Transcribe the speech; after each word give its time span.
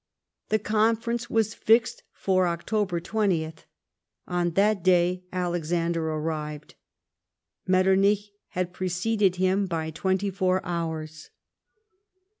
The 0.49 0.57
Conference 0.57 1.29
was 1.29 1.53
fixed 1.53 2.01
for 2.11 2.47
October 2.47 2.99
20th. 2.99 3.65
On 4.27 4.49
that 4.53 4.81
day 4.83 5.25
Alexander 5.31 6.03
arrived. 6.09 6.73
Metter 7.67 7.95
nich 7.95 8.31
had 8.47 8.73
preceded 8.73 9.35
him 9.35 9.67
by 9.67 9.91
twenty 9.91 10.31
four 10.31 10.59
hours. 10.65 11.29